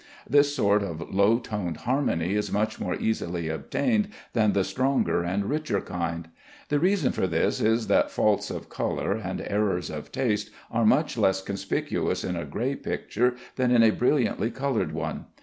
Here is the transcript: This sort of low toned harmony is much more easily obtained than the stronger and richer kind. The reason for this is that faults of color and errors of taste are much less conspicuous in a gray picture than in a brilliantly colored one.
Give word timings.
This 0.27 0.55
sort 0.55 0.81
of 0.81 1.13
low 1.13 1.37
toned 1.37 1.77
harmony 1.77 2.33
is 2.33 2.51
much 2.51 2.79
more 2.79 2.95
easily 2.95 3.49
obtained 3.49 4.07
than 4.33 4.53
the 4.53 4.63
stronger 4.63 5.21
and 5.21 5.45
richer 5.45 5.79
kind. 5.79 6.27
The 6.69 6.79
reason 6.79 7.11
for 7.11 7.27
this 7.27 7.61
is 7.61 7.85
that 7.85 8.09
faults 8.09 8.49
of 8.49 8.67
color 8.67 9.11
and 9.11 9.41
errors 9.45 9.91
of 9.91 10.11
taste 10.11 10.49
are 10.71 10.85
much 10.87 11.19
less 11.19 11.43
conspicuous 11.43 12.23
in 12.23 12.35
a 12.35 12.45
gray 12.45 12.73
picture 12.73 13.35
than 13.57 13.69
in 13.69 13.83
a 13.83 13.91
brilliantly 13.91 14.49
colored 14.49 14.91
one. 14.91 15.25